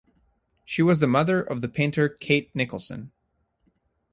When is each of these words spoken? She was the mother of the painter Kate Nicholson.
She 0.65 0.81
was 0.81 0.97
the 0.97 1.05
mother 1.05 1.43
of 1.43 1.61
the 1.61 1.67
painter 1.67 2.09
Kate 2.09 2.49
Nicholson. 2.55 3.11